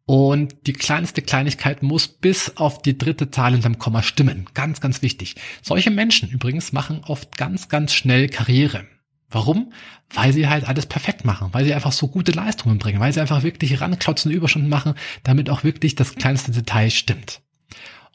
und 0.05 0.67
die 0.67 0.73
kleinste 0.73 1.21
Kleinigkeit 1.21 1.83
muss 1.83 2.07
bis 2.07 2.57
auf 2.57 2.81
die 2.81 2.97
dritte 2.97 3.31
Zahl 3.31 3.53
hinterm 3.53 3.79
Komma 3.79 4.03
stimmen. 4.03 4.45
Ganz, 4.53 4.81
ganz 4.81 5.01
wichtig. 5.01 5.35
Solche 5.61 5.89
Menschen 5.89 6.29
übrigens 6.29 6.73
machen 6.73 7.01
oft 7.05 7.37
ganz, 7.37 7.69
ganz 7.69 7.93
schnell 7.93 8.27
Karriere. 8.27 8.85
Warum? 9.31 9.71
Weil 10.13 10.33
sie 10.33 10.47
halt 10.47 10.67
alles 10.67 10.85
perfekt 10.85 11.23
machen, 11.25 11.49
weil 11.53 11.63
sie 11.65 11.73
einfach 11.73 11.93
so 11.93 12.07
gute 12.07 12.33
Leistungen 12.33 12.77
bringen, 12.77 12.99
weil 12.99 13.13
sie 13.13 13.21
einfach 13.21 13.43
wirklich 13.43 13.79
ranklotzen, 13.79 14.31
Überstunden 14.31 14.69
machen, 14.69 14.93
damit 15.23 15.49
auch 15.49 15.63
wirklich 15.63 15.95
das 15.95 16.15
kleinste 16.15 16.51
Detail 16.51 16.91
stimmt. 16.91 17.41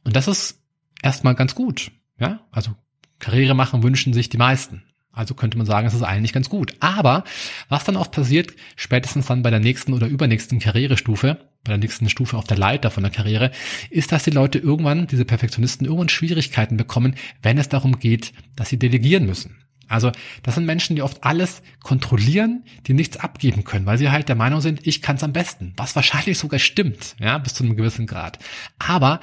Und 0.04 0.14
das 0.14 0.28
ist 0.28 0.60
erstmal 1.02 1.34
ganz 1.34 1.54
gut. 1.54 1.90
Ja, 2.18 2.40
also 2.50 2.72
Karriere 3.18 3.54
machen 3.54 3.82
wünschen 3.82 4.12
sich 4.12 4.28
die 4.28 4.36
meisten. 4.36 4.82
Also 5.16 5.34
könnte 5.34 5.56
man 5.56 5.66
sagen, 5.66 5.86
es 5.86 5.94
ist 5.94 6.02
eigentlich 6.02 6.34
ganz 6.34 6.50
gut. 6.50 6.74
Aber 6.80 7.24
was 7.70 7.84
dann 7.84 7.96
oft 7.96 8.12
passiert, 8.12 8.52
spätestens 8.76 9.26
dann 9.26 9.42
bei 9.42 9.50
der 9.50 9.60
nächsten 9.60 9.94
oder 9.94 10.06
übernächsten 10.06 10.58
Karrierestufe, 10.58 11.38
bei 11.64 11.72
der 11.72 11.78
nächsten 11.78 12.10
Stufe 12.10 12.36
auf 12.36 12.44
der 12.44 12.58
Leiter 12.58 12.90
von 12.90 13.02
der 13.02 13.10
Karriere, 13.10 13.50
ist, 13.88 14.12
dass 14.12 14.24
die 14.24 14.30
Leute 14.30 14.58
irgendwann, 14.58 15.06
diese 15.06 15.24
Perfektionisten, 15.24 15.86
irgendwann 15.86 16.10
Schwierigkeiten 16.10 16.76
bekommen, 16.76 17.14
wenn 17.40 17.56
es 17.56 17.70
darum 17.70 17.98
geht, 17.98 18.34
dass 18.56 18.68
sie 18.68 18.78
delegieren 18.78 19.24
müssen. 19.24 19.56
Also 19.88 20.12
das 20.42 20.54
sind 20.54 20.66
Menschen, 20.66 20.96
die 20.96 21.02
oft 21.02 21.24
alles 21.24 21.62
kontrollieren, 21.82 22.64
die 22.86 22.94
nichts 22.94 23.16
abgeben 23.16 23.64
können, 23.64 23.86
weil 23.86 23.98
sie 23.98 24.10
halt 24.10 24.28
der 24.28 24.36
Meinung 24.36 24.60
sind, 24.60 24.86
ich 24.86 25.02
kann 25.02 25.16
es 25.16 25.22
am 25.22 25.32
besten, 25.32 25.72
was 25.76 25.96
wahrscheinlich 25.96 26.38
sogar 26.38 26.58
stimmt, 26.58 27.16
ja, 27.20 27.38
bis 27.38 27.54
zu 27.54 27.64
einem 27.64 27.76
gewissen 27.76 28.06
Grad. 28.06 28.38
Aber 28.78 29.20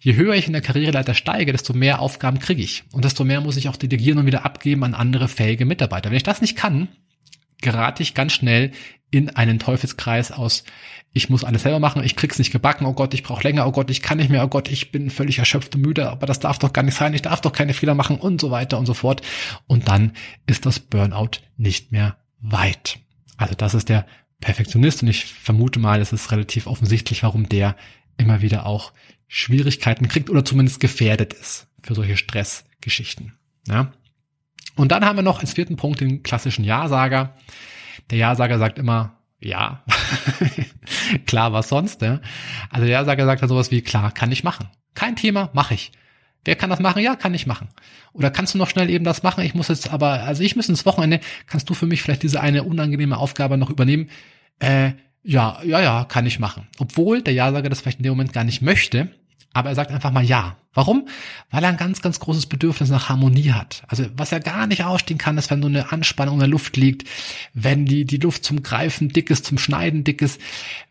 je 0.00 0.16
höher 0.16 0.34
ich 0.34 0.46
in 0.46 0.52
der 0.52 0.62
Karriereleiter 0.62 1.14
steige, 1.14 1.52
desto 1.52 1.72
mehr 1.72 2.00
Aufgaben 2.00 2.38
kriege 2.38 2.62
ich 2.62 2.84
und 2.92 3.04
desto 3.04 3.24
mehr 3.24 3.40
muss 3.40 3.56
ich 3.56 3.68
auch 3.68 3.76
delegieren 3.76 4.18
und 4.18 4.26
wieder 4.26 4.44
abgeben 4.44 4.84
an 4.84 4.94
andere 4.94 5.28
fähige 5.28 5.64
Mitarbeiter. 5.64 6.10
Wenn 6.10 6.16
ich 6.16 6.22
das 6.22 6.40
nicht 6.40 6.56
kann, 6.56 6.88
gerate 7.60 8.02
ich 8.02 8.14
ganz 8.14 8.32
schnell 8.32 8.72
in 9.10 9.30
einen 9.30 9.58
Teufelskreis 9.58 10.30
aus, 10.30 10.64
ich 11.12 11.28
muss 11.28 11.42
alles 11.42 11.62
selber 11.62 11.80
machen, 11.80 12.04
ich 12.04 12.14
krieg's 12.14 12.38
nicht 12.38 12.52
gebacken, 12.52 12.86
oh 12.86 12.92
Gott, 12.92 13.14
ich 13.14 13.24
brauche 13.24 13.42
länger, 13.42 13.66
oh 13.66 13.72
Gott, 13.72 13.90
ich 13.90 14.02
kann 14.02 14.18
nicht 14.18 14.30
mehr, 14.30 14.44
oh 14.44 14.48
Gott, 14.48 14.70
ich 14.70 14.92
bin 14.92 15.10
völlig 15.10 15.38
erschöpft 15.38 15.74
und 15.74 15.80
müde, 15.80 16.08
aber 16.08 16.26
das 16.26 16.38
darf 16.38 16.58
doch 16.60 16.72
gar 16.72 16.82
nicht 16.82 16.96
sein, 16.96 17.14
ich 17.14 17.22
darf 17.22 17.40
doch 17.40 17.52
keine 17.52 17.74
Fehler 17.74 17.94
machen 17.94 18.16
und 18.18 18.40
so 18.40 18.52
weiter 18.52 18.78
und 18.78 18.86
so 18.86 18.94
fort. 18.94 19.22
Und 19.66 19.88
dann 19.88 20.12
ist 20.46 20.66
das 20.66 20.78
Burnout 20.78 21.40
nicht 21.56 21.90
mehr 21.90 22.16
weit. 22.40 23.00
Also 23.36 23.54
das 23.54 23.74
ist 23.74 23.88
der 23.88 24.06
Perfektionist 24.40 25.02
und 25.02 25.08
ich 25.08 25.24
vermute 25.24 25.80
mal, 25.80 26.00
es 26.00 26.12
ist 26.12 26.30
relativ 26.30 26.66
offensichtlich, 26.66 27.24
warum 27.24 27.48
der 27.48 27.76
immer 28.16 28.40
wieder 28.40 28.66
auch 28.66 28.92
Schwierigkeiten 29.26 30.08
kriegt 30.08 30.30
oder 30.30 30.44
zumindest 30.44 30.78
gefährdet 30.78 31.32
ist 31.32 31.66
für 31.82 31.94
solche 31.94 32.16
Stressgeschichten. 32.16 33.32
Ja. 33.66 33.92
Und 34.80 34.92
dann 34.92 35.04
haben 35.04 35.16
wir 35.16 35.22
noch 35.22 35.40
als 35.40 35.52
vierten 35.52 35.76
Punkt 35.76 36.00
den 36.00 36.22
klassischen 36.22 36.64
Ja-Sager. 36.64 37.34
Der 38.08 38.16
Ja-Sager 38.16 38.58
sagt 38.58 38.78
immer, 38.78 39.18
ja, 39.38 39.84
klar, 41.26 41.52
was 41.52 41.68
sonst, 41.68 42.00
ja. 42.00 42.22
Also 42.70 42.86
der 42.86 42.94
Ja-Sager 42.94 43.26
sagt 43.26 43.42
dann 43.42 43.50
sowas 43.50 43.70
wie, 43.70 43.82
klar, 43.82 44.10
kann 44.10 44.32
ich 44.32 44.42
machen. 44.42 44.68
Kein 44.94 45.16
Thema, 45.16 45.50
mache 45.52 45.74
ich. 45.74 45.92
Wer 46.46 46.56
kann 46.56 46.70
das 46.70 46.80
machen? 46.80 47.02
Ja, 47.02 47.14
kann 47.14 47.34
ich 47.34 47.46
machen. 47.46 47.68
Oder 48.14 48.30
kannst 48.30 48.54
du 48.54 48.58
noch 48.58 48.70
schnell 48.70 48.88
eben 48.88 49.04
das 49.04 49.22
machen? 49.22 49.44
Ich 49.44 49.54
muss 49.54 49.68
jetzt 49.68 49.92
aber, 49.92 50.22
also 50.22 50.42
ich 50.42 50.56
muss 50.56 50.70
ins 50.70 50.86
Wochenende, 50.86 51.20
kannst 51.46 51.68
du 51.68 51.74
für 51.74 51.86
mich 51.86 52.00
vielleicht 52.00 52.22
diese 52.22 52.40
eine 52.40 52.64
unangenehme 52.64 53.18
Aufgabe 53.18 53.58
noch 53.58 53.68
übernehmen? 53.68 54.08
Äh, 54.60 54.92
ja, 55.22 55.60
ja, 55.62 55.82
ja, 55.82 56.06
kann 56.06 56.24
ich 56.24 56.38
machen. 56.38 56.68
Obwohl 56.78 57.20
der 57.20 57.34
Ja-Sager 57.34 57.68
das 57.68 57.82
vielleicht 57.82 57.98
in 57.98 58.04
dem 58.04 58.12
Moment 58.12 58.32
gar 58.32 58.44
nicht 58.44 58.62
möchte, 58.62 59.10
aber 59.52 59.70
er 59.70 59.74
sagt 59.74 59.90
einfach 59.90 60.12
mal 60.12 60.24
ja. 60.24 60.56
Warum? 60.72 61.08
Weil 61.50 61.64
er 61.64 61.70
ein 61.70 61.76
ganz, 61.76 62.00
ganz 62.00 62.20
großes 62.20 62.46
Bedürfnis 62.46 62.90
nach 62.90 63.08
Harmonie 63.08 63.50
hat. 63.50 63.82
Also 63.88 64.06
was 64.14 64.30
er 64.30 64.38
gar 64.38 64.68
nicht 64.68 64.84
ausstehen 64.84 65.18
kann, 65.18 65.36
ist, 65.36 65.50
wenn 65.50 65.62
so 65.62 65.66
eine 65.66 65.90
Anspannung 65.90 66.34
in 66.34 66.40
der 66.40 66.48
Luft 66.48 66.76
liegt, 66.76 67.08
wenn 67.54 67.86
die, 67.86 68.04
die 68.04 68.18
Luft 68.18 68.44
zum 68.44 68.62
Greifen 68.62 69.08
dick 69.08 69.30
ist, 69.30 69.44
zum 69.44 69.58
Schneiden 69.58 70.04
dick 70.04 70.22
ist, 70.22 70.40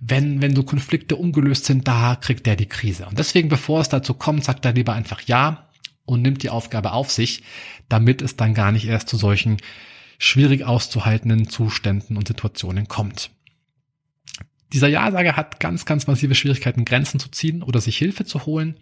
wenn, 0.02 0.42
wenn 0.42 0.54
so 0.54 0.64
Konflikte 0.64 1.16
ungelöst 1.16 1.64
sind, 1.64 1.88
da 1.88 2.18
kriegt 2.18 2.46
er 2.46 2.58
die 2.58 2.66
Krise. 2.66 3.06
Und 3.06 3.20
deswegen, 3.20 3.48
bevor 3.48 3.80
es 3.80 3.88
dazu 3.88 4.14
kommt, 4.14 4.44
sagt 4.44 4.66
er 4.66 4.74
lieber 4.74 4.94
einfach 4.94 5.22
ja 5.22 5.70
und 6.06 6.22
nimmt 6.22 6.44
die 6.44 6.50
Aufgabe 6.50 6.92
auf 6.92 7.10
sich, 7.10 7.44
damit 7.88 8.22
es 8.22 8.36
dann 8.36 8.54
gar 8.54 8.74
nicht 8.74 8.86
erst 8.86 9.08
zu 9.08 9.16
solchen 9.16 9.58
schwierig 10.18 10.66
auszuhaltenden 10.66 11.48
Zuständen 11.48 12.18
und 12.18 12.28
Situationen 12.28 12.90
kommt. 12.90 13.32
Dieser 14.74 14.88
Ja-Sager 14.88 15.36
hat 15.36 15.60
ganz, 15.60 15.86
ganz 15.86 16.08
massive 16.08 16.36
Schwierigkeiten, 16.36 16.86
Grenzen 16.86 17.20
zu 17.20 17.30
ziehen 17.30 17.64
oder 17.64 17.82
sich 17.82 17.98
Hilfe 17.98 18.26
zu 18.26 18.46
holen. 18.46 18.78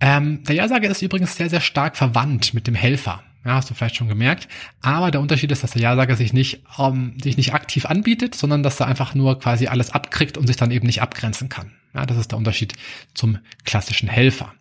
Ähm, 0.00 0.42
der 0.44 0.56
Ja-Sager 0.56 0.88
ist 0.88 1.02
übrigens 1.02 1.36
sehr, 1.36 1.50
sehr 1.50 1.60
stark 1.60 1.96
verwandt 1.96 2.54
mit 2.54 2.66
dem 2.66 2.74
Helfer. 2.74 3.22
Ja, 3.44 3.54
hast 3.54 3.70
du 3.70 3.74
vielleicht 3.74 3.96
schon 3.96 4.08
gemerkt. 4.08 4.48
Aber 4.82 5.10
der 5.10 5.20
Unterschied 5.20 5.50
ist, 5.52 5.62
dass 5.62 5.70
der 5.72 5.82
Ja-Sager 5.82 6.16
sich 6.16 6.32
nicht, 6.32 6.64
ähm, 6.78 7.16
sich 7.22 7.36
nicht 7.36 7.54
aktiv 7.54 7.86
anbietet, 7.86 8.34
sondern 8.34 8.62
dass 8.62 8.80
er 8.80 8.86
einfach 8.86 9.14
nur 9.14 9.38
quasi 9.38 9.68
alles 9.68 9.90
abkriegt 9.90 10.36
und 10.36 10.46
sich 10.46 10.56
dann 10.56 10.70
eben 10.70 10.86
nicht 10.86 11.02
abgrenzen 11.02 11.48
kann. 11.48 11.72
Ja, 11.94 12.04
das 12.04 12.18
ist 12.18 12.32
der 12.32 12.38
Unterschied 12.38 12.74
zum 13.14 13.38
klassischen 13.64 14.08
Helfer. 14.08 14.52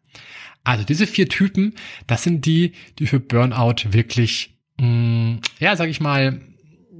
Also 0.63 0.83
diese 0.83 1.07
vier 1.07 1.29
Typen, 1.29 1.75
das 2.07 2.23
sind 2.23 2.45
die, 2.45 2.73
die 2.99 3.07
für 3.07 3.19
Burnout 3.19 3.93
wirklich, 3.93 4.57
mh, 4.79 4.87
mm, 4.87 5.41
ja, 5.59 5.75
sag 5.75 5.89
ich 5.89 5.99
mal, 5.99 6.41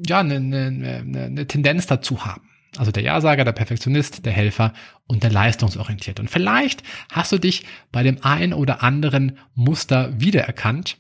ja, 0.06 0.20
eine, 0.20 0.36
eine, 0.36 0.66
eine, 0.66 1.24
eine 1.26 1.48
Tendenz 1.48 1.86
dazu 1.86 2.26
haben. 2.26 2.47
Also 2.78 2.92
der 2.92 3.04
Ja-Sager, 3.04 3.44
der 3.44 3.52
Perfektionist, 3.52 4.26
der 4.26 4.34
Helfer 4.34 4.74
und 5.08 5.24
der 5.24 5.32
Leistungsorientierte. 5.32 6.22
Und 6.22 6.30
vielleicht 6.30 6.84
hast 7.12 7.32
du 7.32 7.40
dich 7.40 7.66
bei 7.92 8.04
dem 8.04 8.24
ein 8.24 8.54
oder 8.54 8.84
anderen 8.84 9.38
Muster 9.56 10.20
wiedererkannt. 10.20 10.98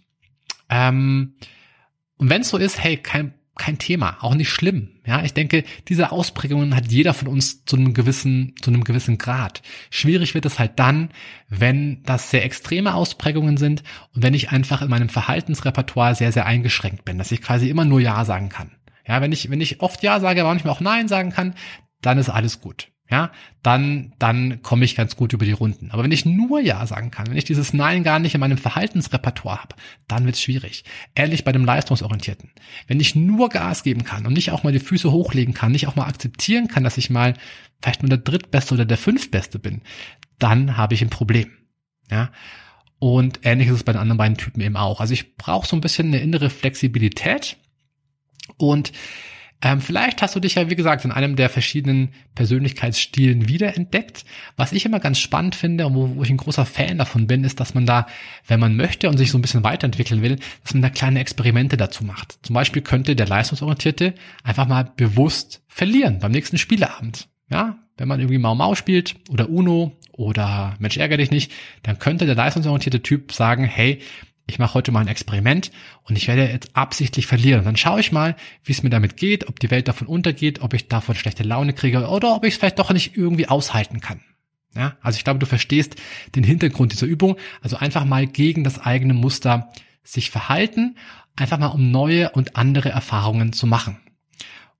Ähm, 0.69 1.35
und 2.17 2.29
wenn 2.29 2.41
es 2.41 2.49
so 2.49 2.57
ist, 2.57 2.83
hey, 2.83 2.97
kein, 2.97 3.33
kein 3.57 3.77
Thema, 3.77 4.17
auch 4.21 4.35
nicht 4.35 4.49
schlimm. 4.49 4.89
Ja, 5.05 5.23
ich 5.23 5.33
denke, 5.33 5.63
diese 5.87 6.11
Ausprägungen 6.11 6.75
hat 6.75 6.91
jeder 6.91 7.13
von 7.13 7.27
uns 7.27 7.65
zu 7.65 7.75
einem 7.75 7.93
gewissen, 7.93 8.55
zu 8.61 8.71
einem 8.71 8.83
gewissen 8.83 9.17
Grad. 9.17 9.61
Schwierig 9.89 10.33
wird 10.33 10.45
es 10.45 10.59
halt 10.59 10.79
dann, 10.79 11.09
wenn 11.49 12.03
das 12.03 12.29
sehr 12.29 12.43
extreme 12.43 12.93
Ausprägungen 12.93 13.57
sind 13.57 13.83
und 14.13 14.23
wenn 14.23 14.33
ich 14.33 14.51
einfach 14.51 14.81
in 14.81 14.89
meinem 14.89 15.09
Verhaltensrepertoire 15.09 16.15
sehr, 16.15 16.31
sehr 16.31 16.45
eingeschränkt 16.45 17.05
bin, 17.05 17.17
dass 17.17 17.31
ich 17.31 17.41
quasi 17.41 17.69
immer 17.69 17.85
nur 17.85 17.99
Ja 17.99 18.25
sagen 18.25 18.49
kann. 18.49 18.71
Ja, 19.07 19.21
wenn 19.21 19.31
ich, 19.31 19.49
wenn 19.49 19.61
ich 19.61 19.81
oft 19.81 20.03
Ja 20.03 20.19
sage, 20.19 20.41
aber 20.41 20.49
manchmal 20.49 20.73
auch 20.73 20.81
Nein 20.81 21.07
sagen 21.07 21.31
kann, 21.31 21.55
dann 22.01 22.17
ist 22.17 22.29
alles 22.29 22.61
gut. 22.61 22.89
Ja, 23.09 23.31
dann, 23.63 24.13
dann 24.19 24.61
komme 24.61 24.83
ich 24.83 24.97
ganz 24.97 25.15
gut 25.15 25.31
über 25.31 25.45
die 25.45 25.53
Runden. 25.53 25.91
Aber 25.91 26.03
wenn 26.03 26.11
ich 26.11 26.25
nur 26.25 26.59
Ja 26.59 26.85
sagen 26.85 27.09
kann, 27.09 27.27
wenn 27.27 27.37
ich 27.37 27.45
dieses 27.45 27.73
Nein 27.73 28.03
gar 28.03 28.19
nicht 28.19 28.35
in 28.35 28.41
meinem 28.41 28.57
Verhaltensrepertoire 28.57 29.61
habe, 29.61 29.75
dann 30.09 30.25
wird's 30.25 30.41
schwierig. 30.41 30.83
Ähnlich 31.15 31.45
bei 31.45 31.53
dem 31.53 31.63
Leistungsorientierten. 31.63 32.51
Wenn 32.87 32.99
ich 32.99 33.15
nur 33.15 33.47
Gas 33.47 33.83
geben 33.83 34.03
kann 34.03 34.27
und 34.27 34.33
nicht 34.33 34.51
auch 34.51 34.63
mal 34.63 34.73
die 34.73 34.79
Füße 34.79 35.09
hochlegen 35.09 35.53
kann, 35.53 35.71
nicht 35.71 35.87
auch 35.87 35.95
mal 35.95 36.07
akzeptieren 36.07 36.67
kann, 36.67 36.83
dass 36.83 36.97
ich 36.97 37.09
mal 37.09 37.35
vielleicht 37.81 38.01
nur 38.01 38.09
der 38.09 38.17
Drittbeste 38.17 38.73
oder 38.73 38.83
der 38.83 38.97
Fünftbeste 38.97 39.57
bin, 39.57 39.81
dann 40.37 40.75
habe 40.75 40.93
ich 40.93 41.01
ein 41.01 41.09
Problem. 41.09 41.49
Ja. 42.11 42.31
Und 42.99 43.39
ähnlich 43.43 43.69
ist 43.69 43.75
es 43.75 43.83
bei 43.83 43.93
den 43.93 44.01
anderen 44.01 44.17
beiden 44.17 44.37
Typen 44.37 44.59
eben 44.59 44.75
auch. 44.75 44.99
Also 44.99 45.13
ich 45.13 45.37
brauche 45.37 45.67
so 45.67 45.77
ein 45.77 45.81
bisschen 45.81 46.07
eine 46.07 46.19
innere 46.19 46.49
Flexibilität 46.49 47.55
und 48.57 48.91
ähm, 49.61 49.81
vielleicht 49.81 50.21
hast 50.21 50.35
du 50.35 50.39
dich 50.39 50.55
ja, 50.55 50.69
wie 50.69 50.75
gesagt, 50.75 51.03
in 51.03 51.11
einem 51.11 51.35
der 51.35 51.49
verschiedenen 51.49 52.09
Persönlichkeitsstilen 52.35 53.47
wiederentdeckt. 53.47 54.23
Was 54.55 54.71
ich 54.71 54.85
immer 54.85 54.99
ganz 54.99 55.17
spannend 55.17 55.55
finde 55.55 55.87
und 55.87 55.95
wo, 55.95 56.15
wo 56.15 56.23
ich 56.23 56.29
ein 56.29 56.37
großer 56.37 56.65
Fan 56.65 56.99
davon 56.99 57.25
bin, 57.25 57.43
ist, 57.43 57.59
dass 57.59 57.73
man 57.73 57.87
da, 57.87 58.05
wenn 58.45 58.59
man 58.59 58.75
möchte 58.75 59.09
und 59.09 59.17
sich 59.17 59.31
so 59.31 59.37
ein 59.37 59.41
bisschen 59.41 59.63
weiterentwickeln 59.63 60.21
will, 60.21 60.37
dass 60.63 60.73
man 60.75 60.83
da 60.83 60.89
kleine 60.89 61.19
Experimente 61.19 61.75
dazu 61.75 62.03
macht. 62.03 62.37
Zum 62.43 62.53
Beispiel 62.53 62.83
könnte 62.83 63.15
der 63.15 63.27
Leistungsorientierte 63.27 64.13
einfach 64.43 64.67
mal 64.67 64.91
bewusst 64.95 65.63
verlieren 65.67 66.19
beim 66.19 66.31
nächsten 66.31 66.59
Spieleabend. 66.59 67.27
Ja, 67.49 67.79
wenn 67.97 68.07
man 68.07 68.19
irgendwie 68.19 68.37
Mau 68.37 68.53
Mau 68.53 68.75
spielt 68.75 69.15
oder 69.29 69.49
Uno 69.49 69.97
oder 70.11 70.75
Mensch 70.77 70.97
ärger 70.97 71.17
dich 71.17 71.31
nicht, 71.31 71.51
dann 71.81 71.97
könnte 71.97 72.27
der 72.27 72.35
leistungsorientierte 72.35 73.01
Typ 73.01 73.31
sagen, 73.31 73.63
hey, 73.63 74.01
ich 74.47 74.59
mache 74.59 74.73
heute 74.73 74.91
mal 74.91 75.01
ein 75.01 75.07
Experiment 75.07 75.71
und 76.03 76.15
ich 76.15 76.27
werde 76.27 76.49
jetzt 76.49 76.75
absichtlich 76.75 77.27
verlieren. 77.27 77.65
Dann 77.65 77.75
schaue 77.75 77.99
ich 77.99 78.13
mal, 78.13 78.35
wie 78.63 78.71
es 78.71 78.81
mir 78.81 78.89
damit 78.89 79.17
geht, 79.17 79.47
ob 79.49 79.59
die 79.59 79.69
Welt 79.69 79.87
davon 79.87 80.07
untergeht, 80.07 80.61
ob 80.61 80.73
ich 80.73 80.87
davon 80.87 81.15
schlechte 81.15 81.43
Laune 81.43 81.73
kriege 81.73 82.07
oder 82.07 82.33
ob 82.35 82.45
ich 82.45 82.53
es 82.53 82.59
vielleicht 82.59 82.79
doch 82.79 82.91
nicht 82.91 83.17
irgendwie 83.17 83.47
aushalten 83.47 83.99
kann. 83.99 84.21
Ja, 84.73 84.95
also 85.01 85.17
ich 85.17 85.23
glaube, 85.23 85.39
du 85.39 85.45
verstehst 85.45 85.95
den 86.35 86.43
Hintergrund 86.43 86.93
dieser 86.93 87.07
Übung. 87.07 87.35
Also 87.61 87.77
einfach 87.77 88.05
mal 88.05 88.25
gegen 88.25 88.63
das 88.63 88.79
eigene 88.79 89.13
Muster 89.13 89.69
sich 90.03 90.29
verhalten, 90.29 90.95
einfach 91.35 91.57
mal 91.57 91.67
um 91.67 91.91
neue 91.91 92.29
und 92.29 92.55
andere 92.55 92.89
Erfahrungen 92.89 93.51
zu 93.51 93.67
machen. 93.67 93.99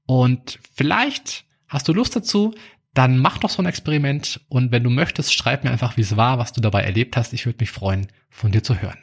Und 0.05 0.59
vielleicht 0.73 1.45
hast 1.67 1.87
du 1.87 1.93
Lust 1.93 2.15
dazu, 2.15 2.53
dann 2.93 3.17
mach 3.17 3.37
doch 3.37 3.49
so 3.49 3.61
ein 3.61 3.65
Experiment 3.65 4.39
und 4.49 4.71
wenn 4.71 4.83
du 4.83 4.89
möchtest, 4.89 5.33
schreib 5.33 5.63
mir 5.63 5.71
einfach, 5.71 5.97
wie 5.97 6.01
es 6.01 6.15
war, 6.15 6.39
was 6.39 6.53
du 6.53 6.61
dabei 6.61 6.83
erlebt 6.83 7.17
hast. 7.17 7.33
Ich 7.33 7.45
würde 7.45 7.59
mich 7.59 7.71
freuen, 7.71 8.07
von 8.29 8.51
dir 8.51 8.63
zu 8.63 8.81
hören. 8.81 8.97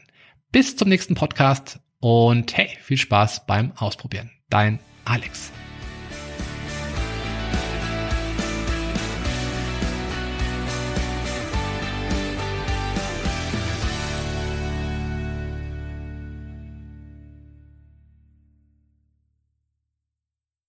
Bis 0.54 0.76
zum 0.76 0.88
nächsten 0.88 1.16
Podcast 1.16 1.80
und 1.98 2.56
hey, 2.56 2.68
viel 2.80 2.96
Spaß 2.96 3.44
beim 3.44 3.72
Ausprobieren. 3.72 4.30
Dein 4.50 4.78
Alex. 5.04 5.50